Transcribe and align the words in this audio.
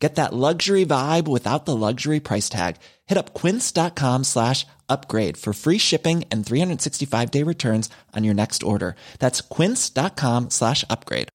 Get 0.00 0.14
that 0.14 0.32
luxury 0.32 0.86
vibe 0.86 1.28
without 1.28 1.66
the 1.66 1.76
luxury 1.76 2.20
price 2.20 2.48
tag. 2.48 2.76
Hit 3.06 3.18
up 3.18 3.34
quince.com 3.34 4.24
slash 4.24 4.66
upgrade 4.88 5.36
for 5.36 5.52
free 5.52 5.78
shipping 5.78 6.24
and 6.32 6.44
365 6.44 7.30
day 7.30 7.44
returns 7.44 7.90
on 8.16 8.24
your 8.24 8.34
next 8.34 8.62
order. 8.62 8.96
That's 9.18 9.42
quince.com 9.42 10.50
slash 10.50 10.84
upgrade. 10.88 11.28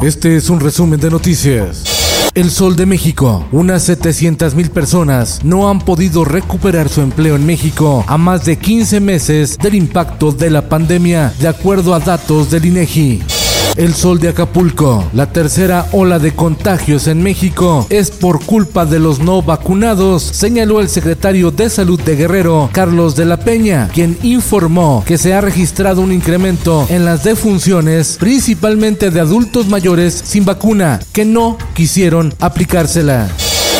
Este 0.00 0.36
es 0.36 0.48
un 0.48 0.60
resumen 0.60 1.00
de 1.00 1.10
noticias. 1.10 1.97
El 2.38 2.52
Sol 2.52 2.76
de 2.76 2.86
México. 2.86 3.44
Unas 3.50 3.82
700 3.82 4.54
mil 4.54 4.70
personas 4.70 5.40
no 5.42 5.68
han 5.68 5.80
podido 5.80 6.24
recuperar 6.24 6.88
su 6.88 7.00
empleo 7.00 7.34
en 7.34 7.44
México 7.44 8.04
a 8.06 8.16
más 8.16 8.44
de 8.44 8.56
15 8.56 9.00
meses 9.00 9.58
del 9.58 9.74
impacto 9.74 10.30
de 10.30 10.48
la 10.48 10.68
pandemia, 10.68 11.34
de 11.40 11.48
acuerdo 11.48 11.94
a 11.94 11.98
datos 11.98 12.48
del 12.48 12.66
INEGI. 12.66 13.37
El 13.78 13.94
sol 13.94 14.18
de 14.18 14.28
Acapulco. 14.28 15.08
La 15.12 15.30
tercera 15.32 15.86
ola 15.92 16.18
de 16.18 16.34
contagios 16.34 17.06
en 17.06 17.22
México 17.22 17.86
es 17.90 18.10
por 18.10 18.44
culpa 18.44 18.84
de 18.84 18.98
los 18.98 19.20
no 19.20 19.40
vacunados, 19.40 20.20
señaló 20.24 20.80
el 20.80 20.88
secretario 20.88 21.52
de 21.52 21.70
Salud 21.70 22.00
de 22.00 22.16
Guerrero, 22.16 22.70
Carlos 22.72 23.14
de 23.14 23.24
la 23.24 23.36
Peña, 23.36 23.88
quien 23.94 24.18
informó 24.24 25.04
que 25.06 25.16
se 25.16 25.32
ha 25.32 25.40
registrado 25.40 26.00
un 26.00 26.10
incremento 26.10 26.88
en 26.90 27.04
las 27.04 27.22
defunciones, 27.22 28.16
principalmente 28.18 29.12
de 29.12 29.20
adultos 29.20 29.68
mayores 29.68 30.12
sin 30.26 30.44
vacuna, 30.44 30.98
que 31.12 31.24
no 31.24 31.56
quisieron 31.74 32.34
aplicársela. 32.40 33.28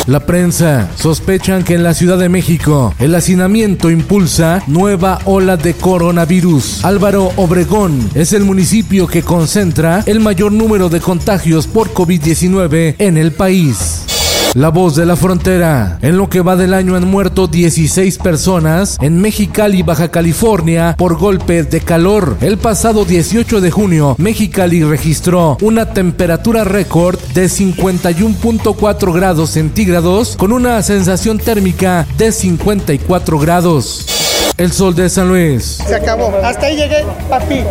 La 0.08 0.20
prensa 0.20 0.88
sospechan 0.96 1.64
que 1.64 1.74
en 1.74 1.82
la 1.82 1.92
Ciudad 1.92 2.16
de 2.16 2.30
México 2.30 2.94
el 2.98 3.14
hacinamiento 3.14 3.90
impulsa 3.90 4.62
nueva 4.66 5.18
ola 5.26 5.58
de 5.58 5.74
coronavirus. 5.74 6.82
Álvaro 6.82 7.30
Obregón 7.36 8.08
es 8.14 8.32
el 8.32 8.44
municipio 8.44 9.06
que 9.06 9.22
concentra 9.22 10.02
el 10.06 10.20
mayor 10.20 10.52
número 10.52 10.88
de 10.88 11.02
contagios 11.02 11.66
por 11.66 11.92
COVID-19 11.92 12.94
en 12.98 13.18
el 13.18 13.32
país. 13.32 14.07
La 14.54 14.70
voz 14.70 14.96
de 14.96 15.04
la 15.04 15.14
frontera. 15.14 15.98
En 16.00 16.16
lo 16.16 16.28
que 16.30 16.40
va 16.40 16.56
del 16.56 16.72
año 16.72 16.96
han 16.96 17.06
muerto 17.06 17.46
16 17.46 18.18
personas 18.18 18.96
en 19.00 19.20
Mexicali, 19.20 19.82
Baja 19.82 20.10
California, 20.10 20.94
por 20.96 21.18
golpe 21.18 21.64
de 21.64 21.80
calor. 21.80 22.36
El 22.40 22.56
pasado 22.56 23.04
18 23.04 23.60
de 23.60 23.70
junio, 23.70 24.16
Mexicali 24.18 24.82
registró 24.82 25.58
una 25.60 25.92
temperatura 25.92 26.64
récord 26.64 27.18
de 27.34 27.46
51.4 27.46 29.14
grados 29.14 29.50
centígrados 29.50 30.36
con 30.36 30.52
una 30.52 30.82
sensación 30.82 31.38
térmica 31.38 32.06
de 32.16 32.32
54 32.32 33.38
grados. 33.38 34.27
El 34.58 34.72
sol 34.72 34.92
de 34.92 35.08
San 35.08 35.28
Luis. 35.28 35.78
Se 35.86 35.94
acabó. 35.94 36.32
Hasta 36.42 36.66
ahí 36.66 36.76
llegué, 36.76 37.04
papi. 37.30 37.62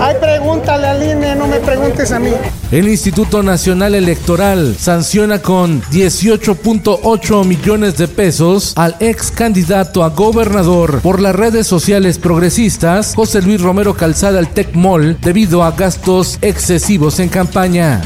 Ay, 0.00 0.16
pregúntale 0.20 0.88
al 0.88 1.00
INE, 1.00 1.36
no 1.36 1.46
me 1.46 1.60
preguntes 1.60 2.10
a 2.10 2.18
mí. 2.18 2.32
El 2.72 2.88
Instituto 2.88 3.44
Nacional 3.44 3.94
Electoral 3.94 4.74
sanciona 4.76 5.40
con 5.40 5.82
18.8 5.82 7.44
millones 7.44 7.96
de 7.96 8.08
pesos 8.08 8.72
al 8.74 8.96
ex 8.98 9.30
candidato 9.30 10.02
a 10.02 10.08
gobernador 10.08 11.00
por 11.00 11.20
las 11.20 11.36
redes 11.36 11.68
sociales 11.68 12.18
progresistas, 12.18 13.14
José 13.14 13.40
Luis 13.40 13.60
Romero 13.60 13.94
Calzada 13.94 14.40
al 14.40 14.48
Tecmol, 14.48 15.18
debido 15.20 15.62
a 15.62 15.70
gastos 15.70 16.38
excesivos 16.42 17.20
en 17.20 17.28
campaña 17.28 18.02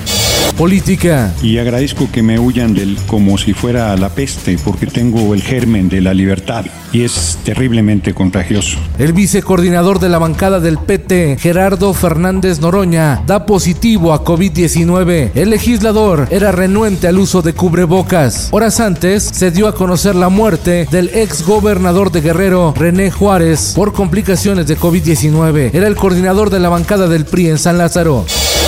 política. 0.53 1.35
Y 1.43 1.59
agradezco 1.59 2.09
que 2.11 2.23
me 2.23 2.39
huyan 2.39 2.75
del 2.75 2.97
como 3.07 3.39
si 3.39 3.53
fuera 3.53 3.97
la 3.97 4.11
peste, 4.11 4.59
porque 4.65 4.87
tengo 4.87 5.35
el 5.35 5.43
germen 5.43 5.89
de 5.89 6.01
la 6.01 6.15
libertad 6.15 6.65
y 6.93 7.05
es 7.05 7.39
terriblemente 7.45 8.15
contagioso. 8.15 8.79
El 8.99 9.13
vicecoordinador 9.13 9.99
de 9.99 10.09
la 10.09 10.19
bancada 10.19 10.61
del 10.61 10.79
PT, 10.79 11.37
Gerardo 11.39 11.93
Fernández 11.93 12.61
Noroña, 12.61 13.23
da 13.27 13.47
positivo 13.47 14.13
a 14.13 14.25
COVID-19. 14.25 15.33
El 15.35 15.51
legislador 15.51 16.29
era 16.31 16.53
renuente 16.53 17.09
al 17.09 17.19
uso 17.19 17.43
de 17.43 17.53
cubrebocas. 17.53 18.49
Horas 18.53 18.81
antes 18.81 19.23
se 19.23 19.51
dio 19.51 19.69
a 19.69 19.75
conocer 19.75 20.15
la 20.15 20.29
muerte 20.29 20.87
del 20.91 21.11
ex 21.15 21.45
gobernador 21.45 22.11
de 22.11 22.21
Guerrero, 22.21 22.73
René 22.77 23.11
Juárez, 23.11 23.73
por 23.75 23.93
complicaciones 23.93 24.67
de 24.67 24.79
COVID-19. 24.79 25.71
Era 25.75 25.87
el 25.87 25.97
coordinador 25.97 26.51
de 26.51 26.61
la 26.61 26.69
bancada 26.69 27.09
del 27.09 27.25
PRI 27.25 27.49
en 27.49 27.59
San 27.59 27.79
Lázaro. 27.79 28.25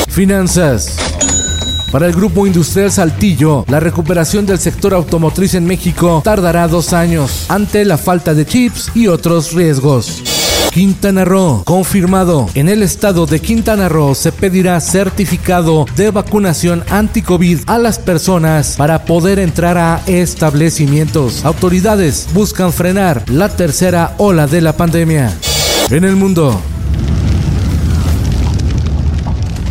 Finanzas. 0.09 0.97
Para 1.91 2.07
el 2.07 2.13
Grupo 2.13 2.47
Industrial 2.47 2.93
Saltillo, 2.93 3.65
la 3.67 3.81
recuperación 3.81 4.45
del 4.45 4.59
sector 4.59 4.93
automotriz 4.93 5.55
en 5.55 5.65
México 5.65 6.21
tardará 6.23 6.69
dos 6.69 6.93
años 6.93 7.47
ante 7.49 7.85
la 7.87 7.97
falta 7.97 8.35
de 8.35 8.45
chips 8.45 8.91
y 8.95 9.07
otros 9.07 9.53
riesgos. 9.53 10.23
Quintana 10.71 11.25
Roo, 11.25 11.63
confirmado. 11.65 12.47
En 12.55 12.69
el 12.69 12.83
estado 12.83 13.25
de 13.25 13.41
Quintana 13.41 13.89
Roo 13.89 14.15
se 14.15 14.33
pedirá 14.33 14.79
certificado 14.81 15.87
de 15.97 16.11
vacunación 16.11 16.85
anti-COVID 16.91 17.61
a 17.67 17.79
las 17.79 17.99
personas 17.99 18.77
para 18.77 19.07
poder 19.07 19.39
entrar 19.39 19.79
a 19.79 20.03
establecimientos. 20.07 21.45
Autoridades 21.47 22.29
buscan 22.35 22.73
frenar 22.73 23.25
la 23.31 23.49
tercera 23.49 24.15
ola 24.19 24.47
de 24.47 24.61
la 24.61 24.77
pandemia. 24.77 25.33
En 25.91 26.05
el 26.05 26.17
mundo, 26.17 26.61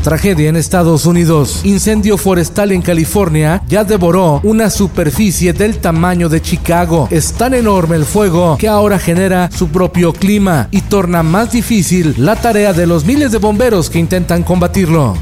Tragedia 0.08 0.48
en 0.48 0.56
Estados 0.56 1.06
Unidos. 1.06 1.60
Incendio 1.66 2.18
forestal 2.18 2.72
en 2.72 2.82
California 2.82 3.62
ya 3.68 3.84
devoró 3.84 4.40
una 4.46 4.70
superficie 4.70 5.52
del 5.52 5.80
tamaño 5.80 6.30
de 6.30 6.42
Chicago. 6.42 7.10
Es 7.12 7.34
tan 7.34 7.54
enorme 7.54 7.98
el 7.98 8.06
fuego 8.06 8.56
que 8.58 8.70
ahora 8.70 9.00
genera 9.00 9.50
su 9.52 9.68
propio 9.68 10.14
clima 10.14 10.70
y 10.72 10.80
torna 10.80 11.24
más 11.24 11.52
difícil 11.52 12.16
la 12.18 12.38
tarea 12.38 12.72
de 12.72 12.88
los 12.88 13.04
miles 13.04 13.34
de 13.34 13.40
bomberos 13.40 13.90
que 13.90 14.00
intentan 14.00 14.44
combatirlo. 14.44 15.18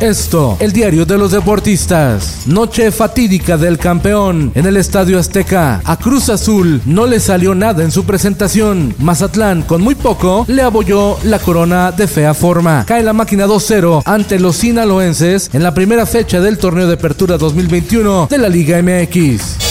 Esto, 0.00 0.56
el 0.58 0.72
diario 0.72 1.06
de 1.06 1.16
los 1.16 1.30
deportistas. 1.30 2.42
Noche 2.46 2.90
fatídica 2.90 3.56
del 3.56 3.78
campeón 3.78 4.50
en 4.54 4.66
el 4.66 4.76
Estadio 4.76 5.18
Azteca. 5.18 5.80
A 5.84 5.96
Cruz 5.96 6.28
Azul 6.28 6.82
no 6.86 7.06
le 7.06 7.20
salió 7.20 7.54
nada 7.54 7.84
en 7.84 7.92
su 7.92 8.04
presentación. 8.04 8.94
Mazatlán, 8.98 9.62
con 9.62 9.80
muy 9.80 9.94
poco, 9.94 10.44
le 10.48 10.62
abolló 10.62 11.18
la 11.22 11.38
corona 11.38 11.92
de 11.92 12.08
fea 12.08 12.34
forma. 12.34 12.84
Cae 12.84 13.04
la 13.04 13.12
máquina 13.12 13.46
2-0 13.46 14.02
ante 14.04 14.40
los 14.40 14.56
sinaloenses 14.56 15.50
en 15.52 15.62
la 15.62 15.72
primera 15.72 16.04
fecha 16.04 16.40
del 16.40 16.58
torneo 16.58 16.88
de 16.88 16.94
apertura 16.94 17.38
2021 17.38 18.26
de 18.28 18.38
la 18.38 18.48
Liga 18.48 18.82
MX. 18.82 19.61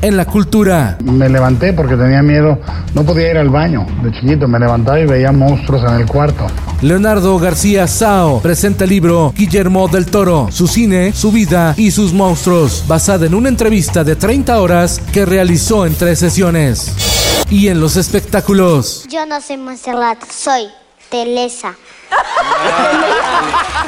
En 0.03 0.17
la 0.17 0.25
cultura. 0.25 0.97
Me 1.01 1.29
levanté 1.29 1.71
porque 1.71 1.95
tenía 1.95 2.21
miedo, 2.21 2.59
no 2.93 3.05
podía 3.05 3.31
ir 3.31 3.37
al 3.37 3.49
baño. 3.49 3.87
De 4.03 4.11
chiquito 4.11 4.49
me 4.49 4.59
levantaba 4.59 4.99
y 4.99 5.05
veía 5.05 5.31
monstruos 5.31 5.81
en 5.89 6.01
el 6.01 6.05
cuarto. 6.05 6.45
Leonardo 6.81 7.39
García 7.39 7.87
Sao 7.87 8.41
presenta 8.41 8.83
el 8.83 8.89
libro 8.89 9.33
Guillermo 9.33 9.87
del 9.87 10.07
Toro, 10.07 10.49
su 10.51 10.67
cine, 10.67 11.13
su 11.13 11.31
vida 11.31 11.73
y 11.77 11.91
sus 11.91 12.11
monstruos, 12.11 12.83
basada 12.85 13.27
en 13.27 13.33
una 13.33 13.47
entrevista 13.47 14.03
de 14.03 14.17
30 14.17 14.59
horas 14.59 15.01
que 15.13 15.25
realizó 15.25 15.85
en 15.85 15.95
tres 15.95 16.19
sesiones. 16.19 17.45
Y 17.49 17.69
en 17.69 17.79
los 17.79 17.95
espectáculos. 17.95 19.05
Yo 19.09 19.25
no 19.25 19.39
soy 19.39 19.55
Monserrat, 19.55 20.21
soy 20.29 20.67
Telesa. 21.09 21.75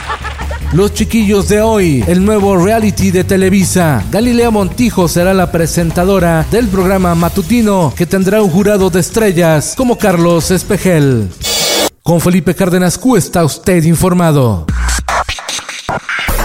Los 0.76 0.94
chiquillos 0.94 1.48
de 1.48 1.62
hoy, 1.62 2.04
el 2.06 2.26
nuevo 2.26 2.58
reality 2.58 3.10
de 3.10 3.24
Televisa. 3.24 4.04
Galilea 4.12 4.52
Montijo 4.52 5.08
será 5.08 5.34
la 5.34 5.50
presentadora 5.50 6.46
del 6.52 6.68
programa 6.68 7.16
matutino 7.16 7.94
que 7.96 8.06
tendrá 8.06 8.42
un 8.42 8.50
jurado 8.50 8.90
de 8.90 9.00
estrellas 9.00 9.74
como 9.78 9.98
Carlos 9.98 10.52
Espejel. 10.52 11.30
Con 12.04 12.20
Felipe 12.20 12.54
Cárdenas 12.54 12.98
Q 12.98 13.16
está 13.16 13.46
usted 13.46 13.86
informado. 13.86 14.66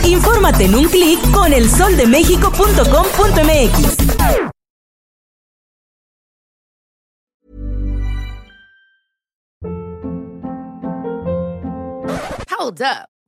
Infórmate 0.05 0.67
en 0.67 0.77
un 0.77 0.85
clic 0.85 1.29
con 1.33 1.53
elsoldemexico.com.mx. 1.53 3.97
Hold 12.57 12.83
up. 12.83 13.10